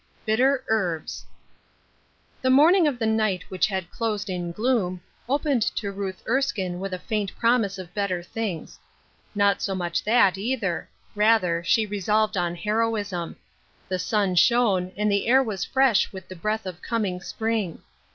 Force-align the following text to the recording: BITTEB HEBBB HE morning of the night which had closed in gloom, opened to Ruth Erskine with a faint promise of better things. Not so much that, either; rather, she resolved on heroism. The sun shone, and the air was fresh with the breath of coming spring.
BITTEB 0.25 0.61
HEBBB 0.67 1.23
HE 2.41 2.49
morning 2.49 2.87
of 2.87 2.97
the 2.97 3.05
night 3.05 3.43
which 3.51 3.67
had 3.67 3.91
closed 3.91 4.31
in 4.31 4.51
gloom, 4.51 4.99
opened 5.29 5.61
to 5.75 5.91
Ruth 5.91 6.23
Erskine 6.27 6.79
with 6.79 6.91
a 6.91 6.97
faint 6.97 7.35
promise 7.37 7.77
of 7.77 7.93
better 7.93 8.23
things. 8.23 8.79
Not 9.35 9.61
so 9.61 9.75
much 9.75 10.03
that, 10.05 10.39
either; 10.39 10.89
rather, 11.13 11.63
she 11.63 11.85
resolved 11.85 12.35
on 12.35 12.55
heroism. 12.55 13.35
The 13.89 13.99
sun 13.99 14.33
shone, 14.33 14.91
and 14.97 15.11
the 15.11 15.27
air 15.27 15.43
was 15.43 15.63
fresh 15.65 16.11
with 16.11 16.27
the 16.27 16.35
breath 16.35 16.65
of 16.65 16.81
coming 16.81 17.21
spring. 17.21 17.83